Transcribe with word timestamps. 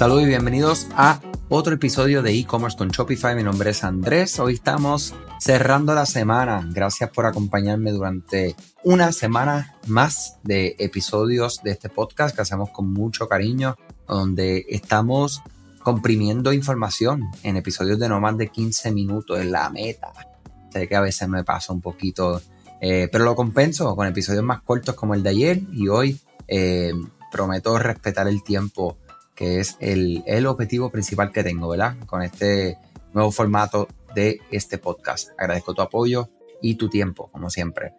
Saludos 0.00 0.22
y 0.22 0.28
bienvenidos 0.28 0.86
a 0.96 1.20
otro 1.50 1.74
episodio 1.74 2.22
de 2.22 2.32
e-commerce 2.32 2.78
con 2.78 2.88
Shopify. 2.88 3.36
Mi 3.36 3.42
nombre 3.42 3.68
es 3.68 3.84
Andrés. 3.84 4.38
Hoy 4.38 4.54
estamos 4.54 5.12
cerrando 5.38 5.94
la 5.94 6.06
semana. 6.06 6.66
Gracias 6.72 7.10
por 7.10 7.26
acompañarme 7.26 7.92
durante 7.92 8.56
una 8.82 9.12
semana 9.12 9.76
más 9.88 10.38
de 10.42 10.74
episodios 10.78 11.62
de 11.62 11.72
este 11.72 11.90
podcast 11.90 12.34
que 12.34 12.40
hacemos 12.40 12.70
con 12.70 12.90
mucho 12.90 13.28
cariño, 13.28 13.76
donde 14.08 14.64
estamos 14.70 15.42
comprimiendo 15.82 16.54
información 16.54 17.24
en 17.42 17.58
episodios 17.58 17.98
de 17.98 18.08
no 18.08 18.20
más 18.20 18.38
de 18.38 18.48
15 18.48 18.92
minutos. 18.92 19.38
Es 19.38 19.50
la 19.50 19.68
meta. 19.68 20.14
Sé 20.72 20.88
que 20.88 20.96
a 20.96 21.02
veces 21.02 21.28
me 21.28 21.44
pasa 21.44 21.74
un 21.74 21.82
poquito, 21.82 22.40
eh, 22.80 23.10
pero 23.12 23.24
lo 23.24 23.36
compenso 23.36 23.94
con 23.94 24.06
episodios 24.06 24.44
más 24.44 24.62
cortos 24.62 24.94
como 24.94 25.12
el 25.12 25.22
de 25.22 25.28
ayer 25.28 25.60
y 25.74 25.88
hoy. 25.88 26.18
Eh, 26.48 26.94
prometo 27.30 27.78
respetar 27.78 28.26
el 28.26 28.42
tiempo 28.42 28.96
que 29.40 29.58
es 29.58 29.78
el, 29.80 30.46
objetivo 30.46 30.90
principal 30.90 31.32
que 31.32 31.42
tengo, 31.42 31.70
¿verdad? 31.70 31.96
Con 32.04 32.20
este 32.20 32.76
nuevo 33.14 33.30
formato 33.30 33.88
de 34.14 34.38
este 34.50 34.76
podcast. 34.76 35.30
Agradezco 35.38 35.72
tu 35.72 35.80
apoyo 35.80 36.28
y 36.60 36.74
tu 36.74 36.90
tiempo, 36.90 37.30
como 37.32 37.48
siempre. 37.48 37.94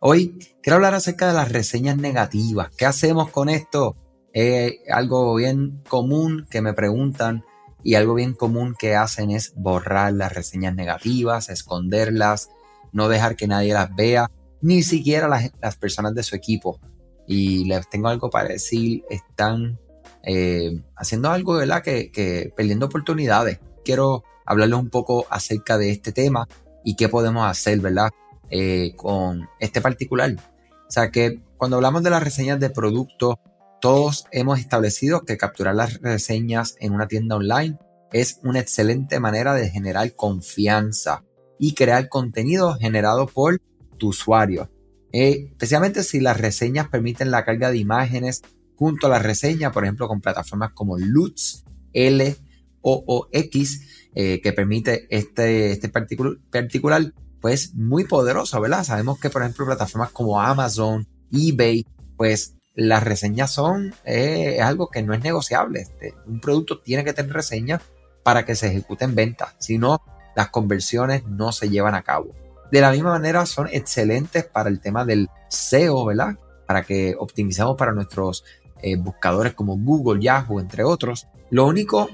Hoy 0.00 0.38
quiero 0.62 0.76
hablar 0.76 0.94
acerca 0.94 1.28
de 1.28 1.34
las 1.34 1.52
reseñas 1.52 1.98
negativas. 1.98 2.70
¿Qué 2.78 2.86
hacemos 2.86 3.30
con 3.30 3.50
esto? 3.50 3.94
Es 4.32 4.72
algo 4.90 5.34
bien 5.34 5.82
común 5.86 6.46
que 6.48 6.62
me 6.62 6.72
preguntan 6.72 7.44
y 7.84 7.96
algo 7.96 8.14
bien 8.14 8.32
común 8.32 8.74
que 8.78 8.96
hacen 8.96 9.30
es 9.30 9.52
borrar 9.54 10.14
las 10.14 10.32
reseñas 10.32 10.74
negativas, 10.74 11.50
esconderlas, 11.50 12.48
no 12.92 13.10
dejar 13.10 13.36
que 13.36 13.46
nadie 13.46 13.74
las 13.74 13.94
vea, 13.94 14.30
ni 14.62 14.82
siquiera 14.82 15.28
las, 15.28 15.52
las 15.60 15.76
personas 15.76 16.14
de 16.14 16.22
su 16.22 16.34
equipo. 16.34 16.80
Y 17.26 17.66
les 17.66 17.86
tengo 17.90 18.08
algo 18.08 18.30
para 18.30 18.48
decir, 18.48 19.04
están 19.10 19.78
eh, 20.26 20.82
haciendo 20.96 21.30
algo, 21.30 21.54
¿verdad? 21.54 21.82
Que, 21.82 22.10
que 22.10 22.52
perdiendo 22.54 22.86
oportunidades. 22.86 23.60
Quiero 23.84 24.24
hablarles 24.44 24.78
un 24.78 24.90
poco 24.90 25.26
acerca 25.30 25.78
de 25.78 25.90
este 25.90 26.12
tema 26.12 26.48
y 26.84 26.96
qué 26.96 27.08
podemos 27.08 27.48
hacer, 27.48 27.80
¿verdad? 27.80 28.10
Eh, 28.50 28.92
con 28.96 29.48
este 29.58 29.80
particular. 29.80 30.34
O 30.34 30.90
sea 30.90 31.10
que 31.10 31.40
cuando 31.56 31.76
hablamos 31.76 32.02
de 32.02 32.10
las 32.10 32.22
reseñas 32.22 32.60
de 32.60 32.70
productos, 32.70 33.36
todos 33.80 34.26
hemos 34.30 34.60
establecido 34.60 35.24
que 35.24 35.36
capturar 35.36 35.74
las 35.74 36.00
reseñas 36.00 36.76
en 36.80 36.92
una 36.92 37.08
tienda 37.08 37.36
online 37.36 37.78
es 38.12 38.38
una 38.44 38.60
excelente 38.60 39.18
manera 39.20 39.54
de 39.54 39.68
generar 39.68 40.14
confianza 40.14 41.24
y 41.58 41.74
crear 41.74 42.08
contenido 42.08 42.74
generado 42.74 43.26
por 43.26 43.60
tu 43.98 44.08
usuario. 44.08 44.70
Eh, 45.12 45.48
especialmente 45.50 46.02
si 46.02 46.20
las 46.20 46.40
reseñas 46.40 46.88
permiten 46.88 47.30
la 47.30 47.44
carga 47.44 47.70
de 47.70 47.78
imágenes 47.78 48.42
junto 48.76 49.06
a 49.06 49.10
la 49.10 49.18
reseña, 49.18 49.72
por 49.72 49.84
ejemplo, 49.84 50.08
con 50.08 50.20
plataformas 50.20 50.72
como 50.72 50.98
Lutz, 50.98 51.64
L 51.92 52.36
o, 52.82 53.04
o 53.06 53.28
X, 53.32 54.10
eh, 54.14 54.40
que 54.40 54.52
permite 54.52 55.06
este, 55.10 55.72
este 55.72 55.88
particular, 55.88 57.12
pues 57.40 57.74
muy 57.74 58.04
poderoso, 58.04 58.60
¿verdad? 58.60 58.84
Sabemos 58.84 59.18
que, 59.18 59.30
por 59.30 59.42
ejemplo, 59.42 59.66
plataformas 59.66 60.10
como 60.10 60.40
Amazon, 60.40 61.06
eBay, 61.32 61.86
pues 62.16 62.54
las 62.74 63.02
reseñas 63.02 63.52
son 63.52 63.94
eh, 64.04 64.60
algo 64.60 64.88
que 64.88 65.02
no 65.02 65.14
es 65.14 65.22
negociable. 65.22 65.80
Este, 65.80 66.14
un 66.26 66.40
producto 66.40 66.80
tiene 66.80 67.04
que 67.04 67.12
tener 67.12 67.32
reseñas 67.32 67.82
para 68.22 68.44
que 68.44 68.54
se 68.54 68.68
ejecuten 68.68 69.14
ventas, 69.14 69.54
si 69.58 69.78
no, 69.78 70.02
las 70.34 70.48
conversiones 70.48 71.24
no 71.26 71.52
se 71.52 71.70
llevan 71.70 71.94
a 71.94 72.02
cabo. 72.02 72.34
De 72.70 72.80
la 72.80 72.90
misma 72.90 73.12
manera, 73.12 73.46
son 73.46 73.68
excelentes 73.70 74.44
para 74.44 74.68
el 74.68 74.80
tema 74.80 75.04
del 75.04 75.28
SEO, 75.48 76.04
¿verdad? 76.04 76.36
Para 76.66 76.82
que 76.82 77.14
optimicemos 77.18 77.76
para 77.76 77.92
nuestros 77.92 78.44
eh, 78.82 78.96
buscadores 78.96 79.54
como 79.54 79.76
Google, 79.76 80.22
Yahoo, 80.22 80.60
entre 80.60 80.84
otros. 80.84 81.26
Lo 81.50 81.66
único 81.66 82.08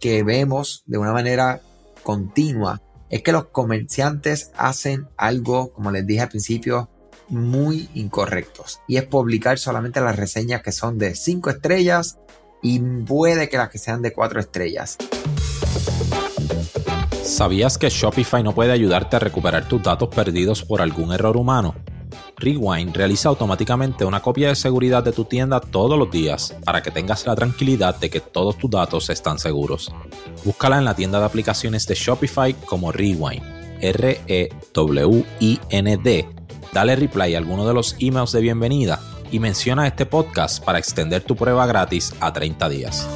que 0.00 0.22
vemos 0.22 0.82
de 0.86 0.98
una 0.98 1.12
manera 1.12 1.60
continua 2.02 2.82
es 3.10 3.22
que 3.22 3.32
los 3.32 3.46
comerciantes 3.46 4.50
hacen 4.56 5.08
algo, 5.16 5.72
como 5.72 5.90
les 5.90 6.06
dije 6.06 6.22
al 6.22 6.28
principio, 6.28 6.88
muy 7.28 7.88
incorrectos. 7.94 8.80
Y 8.86 8.96
es 8.96 9.04
publicar 9.04 9.58
solamente 9.58 10.00
las 10.00 10.16
reseñas 10.16 10.62
que 10.62 10.72
son 10.72 10.98
de 10.98 11.14
5 11.14 11.50
estrellas 11.50 12.18
y 12.62 12.78
puede 12.78 13.48
que 13.48 13.58
las 13.58 13.70
que 13.70 13.78
sean 13.78 14.02
de 14.02 14.12
4 14.12 14.40
estrellas. 14.40 14.96
¿Sabías 17.22 17.76
que 17.76 17.88
Shopify 17.88 18.42
no 18.42 18.54
puede 18.54 18.72
ayudarte 18.72 19.16
a 19.16 19.18
recuperar 19.18 19.68
tus 19.68 19.82
datos 19.82 20.08
perdidos 20.08 20.62
por 20.62 20.80
algún 20.80 21.12
error 21.12 21.36
humano? 21.36 21.74
Rewind 22.38 22.94
realiza 22.94 23.30
automáticamente 23.30 24.04
una 24.04 24.20
copia 24.20 24.48
de 24.48 24.56
seguridad 24.56 25.02
de 25.02 25.12
tu 25.12 25.24
tienda 25.24 25.58
todos 25.58 25.98
los 25.98 26.10
días 26.10 26.54
para 26.64 26.82
que 26.82 26.90
tengas 26.90 27.26
la 27.26 27.34
tranquilidad 27.34 27.98
de 27.98 28.10
que 28.10 28.20
todos 28.20 28.58
tus 28.58 28.70
datos 28.70 29.08
están 29.08 29.38
seguros. 29.38 29.90
Búscala 30.44 30.76
en 30.76 30.84
la 30.84 30.94
tienda 30.94 31.18
de 31.18 31.24
aplicaciones 31.24 31.86
de 31.86 31.94
Shopify 31.94 32.52
como 32.52 32.92
Rewind, 32.92 33.42
R-E-W-I-N-D. 33.80 34.28
Dale 36.74 36.96
reply 36.96 37.34
a 37.34 37.38
alguno 37.38 37.66
de 37.66 37.72
los 37.72 37.96
emails 37.98 38.32
de 38.32 38.40
bienvenida 38.42 39.00
y 39.32 39.40
menciona 39.40 39.86
este 39.86 40.04
podcast 40.04 40.62
para 40.62 40.78
extender 40.78 41.22
tu 41.22 41.36
prueba 41.36 41.66
gratis 41.66 42.14
a 42.20 42.34
30 42.34 42.68
días. 42.68 43.08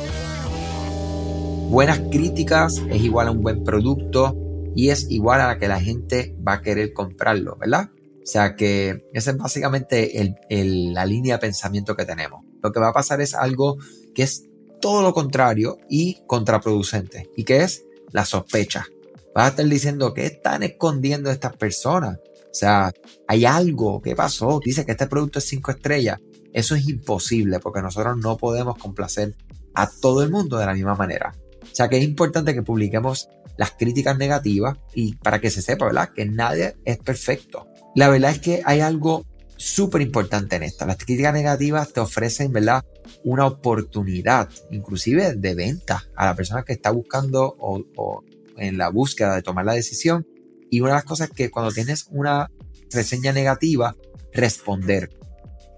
Buenas 1.68 2.00
críticas 2.10 2.82
es 2.88 3.02
igual 3.02 3.28
a 3.28 3.32
un 3.32 3.42
buen 3.42 3.64
producto 3.64 4.34
y 4.74 4.88
es 4.88 5.10
igual 5.10 5.42
a 5.42 5.46
la 5.46 5.58
que 5.58 5.68
la 5.68 5.78
gente 5.78 6.34
va 6.46 6.54
a 6.54 6.62
querer 6.62 6.94
comprarlo, 6.94 7.56
¿verdad? 7.56 7.90
O 8.30 8.32
sea 8.32 8.54
que 8.54 9.08
esa 9.12 9.32
es 9.32 9.36
básicamente 9.38 10.36
la 10.48 11.04
línea 11.04 11.34
de 11.34 11.40
pensamiento 11.40 11.96
que 11.96 12.04
tenemos. 12.04 12.44
Lo 12.62 12.70
que 12.70 12.78
va 12.78 12.90
a 12.90 12.92
pasar 12.92 13.20
es 13.20 13.34
algo 13.34 13.76
que 14.14 14.22
es 14.22 14.44
todo 14.80 15.02
lo 15.02 15.12
contrario 15.12 15.78
y 15.88 16.22
contraproducente. 16.28 17.28
¿Y 17.36 17.42
que 17.42 17.64
es? 17.64 17.84
La 18.12 18.24
sospecha. 18.24 18.86
Vas 19.34 19.46
a 19.46 19.48
estar 19.48 19.66
diciendo 19.66 20.14
que 20.14 20.26
están 20.26 20.62
escondiendo 20.62 21.28
estas 21.28 21.56
personas. 21.56 22.18
O 22.18 22.54
sea, 22.54 22.92
hay 23.26 23.46
algo 23.46 24.00
que 24.00 24.14
pasó. 24.14 24.60
Dice 24.64 24.86
que 24.86 24.92
este 24.92 25.08
producto 25.08 25.40
es 25.40 25.46
5 25.46 25.72
estrellas. 25.72 26.20
Eso 26.52 26.76
es 26.76 26.88
imposible 26.88 27.58
porque 27.58 27.82
nosotros 27.82 28.16
no 28.16 28.36
podemos 28.36 28.78
complacer 28.78 29.34
a 29.74 29.90
todo 29.90 30.22
el 30.22 30.30
mundo 30.30 30.56
de 30.56 30.66
la 30.66 30.74
misma 30.74 30.94
manera. 30.94 31.34
O 31.62 31.74
sea 31.74 31.88
que 31.88 31.98
es 31.98 32.04
importante 32.04 32.54
que 32.54 32.62
publiquemos 32.62 33.28
las 33.56 33.72
críticas 33.72 34.16
negativas 34.16 34.78
y 34.94 35.16
para 35.16 35.40
que 35.40 35.50
se 35.50 35.62
sepa, 35.62 35.86
¿verdad? 35.86 36.10
Que 36.14 36.26
nadie 36.26 36.76
es 36.84 36.98
perfecto. 36.98 37.66
La 37.94 38.08
verdad 38.08 38.30
es 38.30 38.38
que 38.38 38.62
hay 38.64 38.80
algo 38.80 39.24
súper 39.56 40.00
importante 40.00 40.56
en 40.56 40.62
esto. 40.62 40.86
Las 40.86 40.96
críticas 40.96 41.34
negativas 41.34 41.92
te 41.92 42.00
ofrecen, 42.00 42.52
¿verdad? 42.52 42.84
Una 43.24 43.46
oportunidad, 43.46 44.48
inclusive 44.70 45.34
de 45.34 45.54
venta 45.54 46.04
a 46.16 46.26
la 46.26 46.34
persona 46.34 46.62
que 46.62 46.72
está 46.72 46.90
buscando 46.90 47.56
o, 47.58 48.24
en 48.56 48.78
la 48.78 48.88
búsqueda 48.88 49.34
de 49.34 49.42
tomar 49.42 49.66
la 49.66 49.74
decisión. 49.74 50.26
Y 50.70 50.80
una 50.80 50.92
de 50.92 50.96
las 50.96 51.04
cosas 51.04 51.28
es 51.28 51.34
que 51.34 51.50
cuando 51.50 51.72
tienes 51.72 52.06
una 52.10 52.50
reseña 52.90 53.32
negativa, 53.32 53.96
responder. 54.32 55.10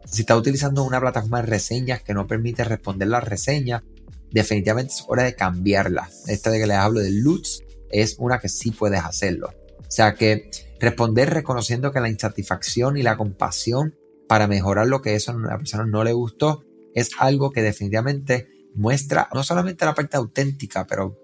Si 0.06 0.20
estás 0.20 0.38
utilizando 0.38 0.84
una 0.84 1.00
plataforma 1.00 1.40
de 1.40 1.48
reseñas 1.48 2.02
que 2.02 2.14
no 2.14 2.26
permite 2.26 2.64
responder 2.64 3.08
las 3.08 3.24
reseñas, 3.24 3.82
definitivamente 4.30 4.92
es 4.92 5.04
hora 5.08 5.24
de 5.24 5.34
cambiarla. 5.34 6.08
Esta 6.26 6.50
de 6.50 6.60
que 6.60 6.66
les 6.66 6.76
hablo 6.76 7.00
de 7.00 7.10
Lutz 7.10 7.60
es 7.90 8.16
una 8.18 8.38
que 8.38 8.48
sí 8.48 8.70
puedes 8.70 9.00
hacerlo. 9.00 9.52
O 9.78 9.90
sea 9.90 10.14
que 10.14 10.50
Responder 10.82 11.30
reconociendo 11.30 11.92
que 11.92 12.00
la 12.00 12.08
insatisfacción 12.08 12.96
y 12.96 13.04
la 13.04 13.16
compasión 13.16 13.94
para 14.26 14.48
mejorar 14.48 14.88
lo 14.88 15.00
que 15.00 15.14
a 15.14 15.32
la 15.32 15.56
persona 15.56 15.86
no 15.86 16.02
le 16.02 16.12
gustó 16.12 16.64
es 16.92 17.10
algo 17.20 17.52
que 17.52 17.62
definitivamente 17.62 18.48
muestra 18.74 19.28
no 19.32 19.44
solamente 19.44 19.84
la 19.84 19.94
parte 19.94 20.16
auténtica, 20.16 20.84
pero 20.84 21.16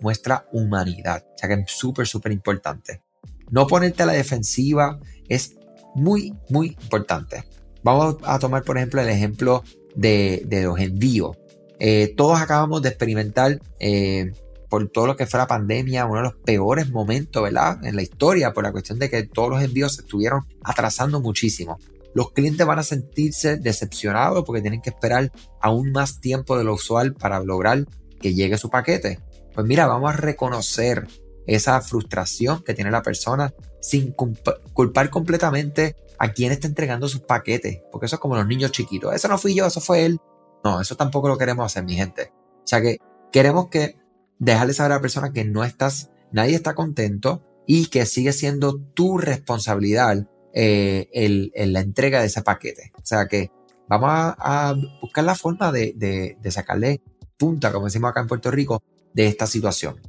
muestra 0.00 0.44
humanidad. 0.50 1.24
O 1.34 1.38
sea 1.38 1.48
que 1.48 1.62
es 1.62 1.70
súper, 1.70 2.08
súper 2.08 2.32
importante. 2.32 3.00
No 3.48 3.68
ponerte 3.68 4.02
a 4.02 4.06
la 4.06 4.12
defensiva 4.12 4.98
es 5.28 5.54
muy, 5.94 6.34
muy 6.48 6.76
importante. 6.82 7.44
Vamos 7.84 8.16
a 8.24 8.40
tomar, 8.40 8.64
por 8.64 8.76
ejemplo, 8.76 9.00
el 9.00 9.08
ejemplo 9.08 9.62
de, 9.94 10.44
los 10.64 10.80
envíos. 10.80 11.38
Eh, 11.78 12.12
todos 12.16 12.40
acabamos 12.40 12.82
de 12.82 12.88
experimentar 12.88 13.60
eh, 13.78 14.32
por 14.70 14.88
todo 14.88 15.08
lo 15.08 15.16
que 15.16 15.26
fue 15.26 15.38
la 15.38 15.48
pandemia, 15.48 16.06
uno 16.06 16.18
de 16.18 16.22
los 16.22 16.34
peores 16.36 16.88
momentos, 16.90 17.42
¿verdad? 17.42 17.84
En 17.84 17.96
la 17.96 18.02
historia, 18.02 18.52
por 18.52 18.64
la 18.64 18.72
cuestión 18.72 18.98
de 19.00 19.10
que 19.10 19.24
todos 19.24 19.50
los 19.50 19.62
envíos 19.62 19.96
se 19.96 20.02
estuvieron 20.02 20.46
atrasando 20.62 21.20
muchísimo. 21.20 21.78
Los 22.14 22.32
clientes 22.32 22.64
van 22.66 22.78
a 22.78 22.84
sentirse 22.84 23.56
decepcionados 23.56 24.44
porque 24.44 24.62
tienen 24.62 24.80
que 24.80 24.90
esperar 24.90 25.30
aún 25.60 25.92
más 25.92 26.20
tiempo 26.20 26.56
de 26.56 26.64
lo 26.64 26.74
usual 26.74 27.14
para 27.14 27.40
lograr 27.40 27.84
que 28.20 28.32
llegue 28.32 28.56
su 28.58 28.70
paquete. 28.70 29.18
Pues 29.52 29.66
mira, 29.66 29.86
vamos 29.86 30.14
a 30.14 30.16
reconocer 30.16 31.06
esa 31.46 31.80
frustración 31.80 32.62
que 32.62 32.74
tiene 32.74 32.92
la 32.92 33.02
persona 33.02 33.52
sin 33.80 34.12
culpar 34.12 35.10
completamente 35.10 35.96
a 36.18 36.32
quien 36.32 36.52
está 36.52 36.68
entregando 36.68 37.08
sus 37.08 37.22
paquetes, 37.22 37.80
porque 37.90 38.06
eso 38.06 38.16
es 38.16 38.20
como 38.20 38.36
los 38.36 38.46
niños 38.46 38.70
chiquitos. 38.70 39.14
Eso 39.14 39.26
no 39.26 39.38
fui 39.38 39.54
yo, 39.54 39.66
eso 39.66 39.80
fue 39.80 40.04
él. 40.04 40.20
No, 40.62 40.80
eso 40.80 40.96
tampoco 40.96 41.28
lo 41.28 41.38
queremos 41.38 41.66
hacer, 41.66 41.82
mi 41.82 41.94
gente. 41.94 42.32
O 42.34 42.66
sea 42.66 42.80
que 42.80 42.98
queremos 43.32 43.68
que 43.68 43.99
dejarle 44.40 44.74
saber 44.74 44.92
a 44.92 44.94
la 44.96 45.00
persona 45.00 45.32
que 45.32 45.44
no 45.44 45.62
estás, 45.62 46.10
nadie 46.32 46.56
está 46.56 46.74
contento 46.74 47.44
y 47.66 47.86
que 47.86 48.06
sigue 48.06 48.32
siendo 48.32 48.80
tu 48.80 49.18
responsabilidad 49.18 50.26
eh, 50.52 51.08
el, 51.12 51.52
la 51.54 51.80
entrega 51.80 52.20
de 52.20 52.26
ese 52.26 52.42
paquete. 52.42 52.90
O 52.96 53.04
sea 53.06 53.28
que 53.28 53.52
vamos 53.88 54.10
a, 54.10 54.74
buscar 55.00 55.24
la 55.24 55.36
forma 55.36 55.70
de, 55.70 55.94
de, 56.40 56.50
sacarle 56.50 57.02
punta, 57.36 57.70
como 57.72 57.86
decimos 57.86 58.10
acá 58.10 58.22
en 58.22 58.26
Puerto 58.26 58.50
Rico, 58.50 58.82
de 59.12 59.28
esta 59.28 59.46
situación. 59.46 60.00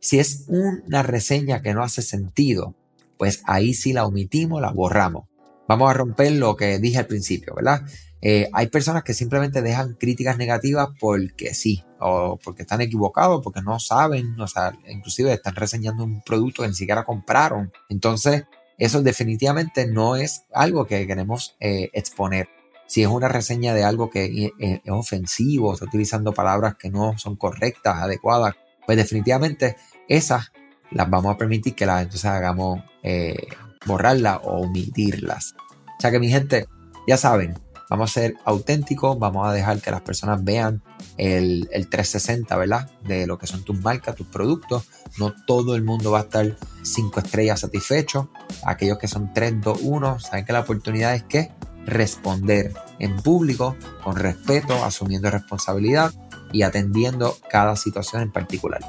Si 0.00 0.18
es 0.18 0.46
una 0.48 1.02
reseña 1.02 1.60
que 1.60 1.74
no 1.74 1.82
hace 1.82 2.02
sentido, 2.02 2.74
pues 3.18 3.42
ahí 3.46 3.74
sí 3.74 3.92
la 3.92 4.06
omitimos, 4.06 4.60
la 4.60 4.70
borramos. 4.70 5.28
Vamos 5.68 5.90
a 5.90 5.94
romper 5.94 6.32
lo 6.32 6.56
que 6.56 6.78
dije 6.78 6.98
al 6.98 7.06
principio, 7.06 7.54
¿verdad? 7.54 7.82
Eh, 8.22 8.48
hay 8.52 8.68
personas 8.68 9.02
que 9.02 9.14
simplemente 9.14 9.62
dejan 9.62 9.94
críticas 9.94 10.38
negativas 10.38 10.88
porque 11.00 11.54
sí, 11.54 11.84
o 12.00 12.38
porque 12.42 12.62
están 12.62 12.80
equivocados, 12.80 13.42
porque 13.42 13.62
no 13.62 13.80
saben, 13.80 14.40
o 14.40 14.46
sea, 14.46 14.72
inclusive 14.88 15.32
están 15.32 15.56
reseñando 15.56 16.04
un 16.04 16.22
producto 16.22 16.62
que 16.62 16.68
ni 16.68 16.74
siquiera 16.74 17.04
compraron. 17.04 17.72
Entonces, 17.88 18.44
eso 18.78 19.02
definitivamente 19.02 19.86
no 19.86 20.16
es 20.16 20.44
algo 20.54 20.86
que 20.86 21.06
queremos 21.06 21.56
eh, 21.60 21.90
exponer. 21.92 22.48
Si 22.86 23.02
es 23.02 23.08
una 23.08 23.28
reseña 23.28 23.74
de 23.74 23.84
algo 23.84 24.08
que 24.08 24.52
es 24.58 24.80
ofensivo, 24.88 25.72
está 25.72 25.86
utilizando 25.86 26.32
palabras 26.32 26.76
que 26.76 26.90
no 26.90 27.16
son 27.18 27.36
correctas, 27.36 27.96
adecuadas, 27.96 28.54
pues 28.86 28.98
definitivamente 28.98 29.76
esas 30.08 30.52
las 30.90 31.08
vamos 31.08 31.34
a 31.34 31.38
permitir 31.38 31.74
que 31.74 31.86
las 31.86 32.02
entonces 32.02 32.26
hagamos 32.26 32.80
eh, 33.02 33.46
borrarlas 33.86 34.40
o 34.42 34.60
omitirlas. 34.60 35.54
O 35.98 36.00
sea 36.00 36.10
que 36.10 36.18
mi 36.18 36.28
gente, 36.28 36.66
ya 37.06 37.16
saben, 37.16 37.54
vamos 37.92 38.10
a 38.10 38.20
ser 38.20 38.36
auténticos, 38.46 39.18
vamos 39.18 39.46
a 39.46 39.52
dejar 39.52 39.82
que 39.82 39.90
las 39.90 40.00
personas 40.00 40.42
vean 40.42 40.82
el, 41.18 41.68
el 41.72 41.88
360, 41.88 42.56
¿verdad? 42.56 42.90
De 43.04 43.26
lo 43.26 43.36
que 43.36 43.46
son 43.46 43.64
tus 43.64 43.78
marcas, 43.82 44.16
tus 44.16 44.26
productos. 44.26 44.84
No 45.18 45.34
todo 45.46 45.76
el 45.76 45.82
mundo 45.82 46.10
va 46.10 46.20
a 46.20 46.22
estar 46.22 46.56
5 46.80 47.20
estrellas 47.20 47.60
satisfecho. 47.60 48.30
Aquellos 48.64 48.96
que 48.96 49.08
son 49.08 49.34
3, 49.34 49.60
2, 49.60 49.80
1, 49.82 50.20
saben 50.20 50.46
que 50.46 50.54
la 50.54 50.60
oportunidad 50.60 51.14
es 51.14 51.24
que 51.24 51.50
responder 51.84 52.72
en 52.98 53.14
público, 53.16 53.76
con 54.02 54.16
respeto, 54.16 54.72
asumiendo 54.82 55.30
responsabilidad 55.30 56.14
y 56.50 56.62
atendiendo 56.62 57.36
cada 57.50 57.76
situación 57.76 58.22
en 58.22 58.32
particular. 58.32 58.80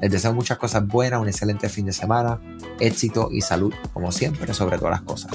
Les 0.00 0.10
deseo 0.10 0.34
muchas 0.34 0.58
cosas 0.58 0.84
buenas, 0.84 1.20
un 1.20 1.28
excelente 1.28 1.68
fin 1.68 1.86
de 1.86 1.92
semana, 1.92 2.40
éxito 2.80 3.28
y 3.30 3.40
salud, 3.40 3.72
como 3.92 4.10
siempre, 4.10 4.52
sobre 4.52 4.78
todas 4.78 4.90
las 4.90 5.02
cosas. 5.02 5.30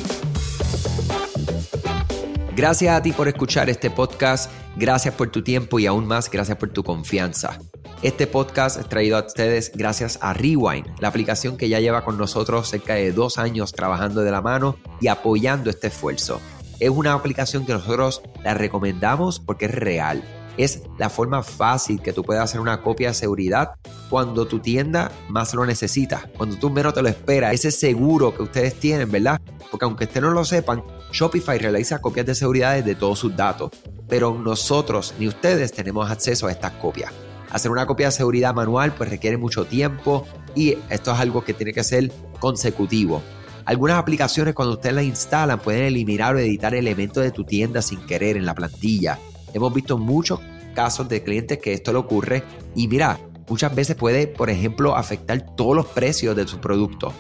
Gracias 2.56 2.96
a 2.96 3.02
ti 3.02 3.14
por 3.14 3.28
escuchar 3.28 3.68
este 3.72 3.90
podcast, 3.90 4.52
gracias 4.76 5.16
por 5.16 5.32
tu 5.32 5.42
tiempo 5.42 5.80
y 5.80 5.88
aún 5.88 6.06
más 6.06 6.30
gracias 6.30 6.56
por 6.56 6.70
tu 6.70 6.84
confianza. 6.84 7.58
Este 8.04 8.28
podcast 8.28 8.80
es 8.80 8.88
traído 8.88 9.18
a 9.18 9.26
ustedes 9.26 9.72
gracias 9.74 10.20
a 10.22 10.34
Rewind, 10.34 10.86
la 11.00 11.08
aplicación 11.08 11.58
que 11.58 11.68
ya 11.68 11.80
lleva 11.80 12.06
con 12.06 12.16
nosotros 12.16 12.70
cerca 12.70 12.94
de 12.94 13.12
dos 13.12 13.40
años 13.40 13.72
trabajando 13.72 14.22
de 14.22 14.30
la 14.30 14.42
mano 14.42 14.78
y 15.02 15.08
apoyando 15.08 15.72
este 15.72 15.88
esfuerzo. 15.88 16.40
Es 16.80 16.92
una 16.92 17.14
aplicación 17.14 17.66
que 17.66 17.74
nosotros 17.74 18.22
la 18.44 18.54
recomendamos 18.54 19.40
porque 19.40 19.66
es 19.66 19.72
real 19.74 20.24
es 20.58 20.84
la 20.98 21.10
forma 21.10 21.44
fácil 21.44 22.02
que 22.02 22.14
tú 22.14 22.24
puedes 22.24 22.42
hacer 22.42 22.60
una 22.60 22.82
copia 22.82 23.10
de 23.10 23.14
seguridad 23.14 23.72
cuando 24.10 24.46
tu 24.46 24.60
tienda 24.60 25.12
más 25.30 25.54
lo 25.54 25.66
necesita, 25.66 26.30
cuando 26.38 26.58
tú 26.58 26.70
menos 26.70 26.94
te 26.94 27.02
lo 27.02 27.10
esperas, 27.10 27.54
ese 27.54 27.72
seguro 27.72 28.36
que 28.36 28.44
ustedes 28.44 28.76
tienen, 28.76 29.12
¿verdad? 29.12 29.42
Porque 29.74 29.86
aunque 29.86 30.04
ustedes 30.04 30.22
no 30.22 30.30
lo 30.30 30.46
sepan, 30.46 30.84
Shopify 31.12 31.58
realiza 31.58 32.00
copias 32.00 32.28
de 32.28 32.36
seguridad 32.36 32.84
de 32.84 32.94
todos 32.94 33.18
sus 33.18 33.36
datos, 33.36 33.72
pero 34.08 34.38
nosotros 34.38 35.16
ni 35.18 35.28
ustedes 35.28 35.72
tenemos 35.72 36.12
acceso 36.12 36.46
a 36.46 36.52
estas 36.52 36.74
copias. 36.74 37.12
Hacer 37.50 37.72
una 37.72 37.88
copia 37.88 38.06
de 38.06 38.12
seguridad 38.12 38.54
manual 38.54 38.94
pues 38.94 39.10
requiere 39.10 39.36
mucho 39.36 39.66
tiempo 39.66 40.28
y 40.54 40.78
esto 40.92 41.12
es 41.12 41.20
algo 41.20 41.44
que 41.44 41.56
tiene 41.56 41.74
que 41.74 41.84
ser 41.84 42.12
consecutivo. 42.40 43.24
Algunas 43.66 43.98
aplicaciones 43.98 44.54
cuando 44.54 44.76
ustedes 44.76 44.94
las 44.94 45.06
instalan 45.06 45.60
pueden 45.60 45.86
eliminar 45.86 46.36
o 46.36 46.38
editar 46.38 46.76
elementos 46.76 47.24
de 47.24 47.32
tu 47.32 47.44
tienda 47.44 47.82
sin 47.82 48.00
querer 48.06 48.38
en 48.38 48.46
la 48.46 48.54
plantilla 48.54 49.18
Hemos 49.56 49.74
visto 49.74 49.98
muchos 49.98 50.40
casos 50.76 51.10
de 51.10 51.24
clientes 51.24 51.58
que 51.58 51.74
esto 51.74 51.92
le 51.92 51.98
ocurre 51.98 52.44
y 52.76 52.88
mira, 52.88 53.20
muchas 53.50 53.74
veces 53.74 53.96
puede, 53.96 54.28
por 54.28 54.52
ejemplo, 54.52 54.96
afectar 54.96 55.56
todos 55.56 55.76
los 55.76 55.88
precios 55.88 56.36
de 56.36 56.48
su 56.48 56.60
producto. 56.60 57.12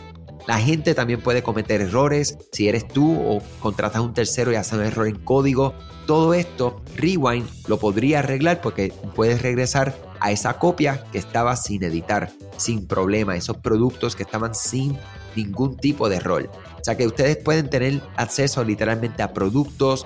La 0.45 0.59
gente 0.59 0.93
también 0.93 1.21
puede 1.21 1.41
cometer 1.41 1.81
errores 1.81 2.37
si 2.51 2.67
eres 2.67 2.87
tú 2.87 3.17
o 3.17 3.41
contratas 3.59 4.01
un 4.01 4.13
tercero 4.13 4.51
y 4.51 4.55
hace 4.55 4.75
un 4.75 4.83
error 4.83 5.07
en 5.07 5.19
código. 5.19 5.73
Todo 6.05 6.33
esto, 6.33 6.81
Rewind 6.97 7.47
lo 7.67 7.79
podría 7.79 8.19
arreglar 8.19 8.59
porque 8.59 8.91
puedes 9.15 9.41
regresar 9.41 9.95
a 10.19 10.31
esa 10.31 10.59
copia 10.59 11.05
que 11.11 11.17
estaba 11.17 11.55
sin 11.55 11.83
editar, 11.83 12.31
sin 12.57 12.87
problema, 12.87 13.35
esos 13.35 13.57
productos 13.57 14.15
que 14.15 14.23
estaban 14.23 14.53
sin 14.53 14.97
ningún 15.35 15.77
tipo 15.77 16.09
de 16.09 16.17
error. 16.17 16.49
O 16.79 16.83
sea 16.83 16.97
que 16.97 17.07
ustedes 17.07 17.37
pueden 17.37 17.69
tener 17.69 18.01
acceso 18.17 18.63
literalmente 18.63 19.23
a 19.23 19.33
productos, 19.33 20.05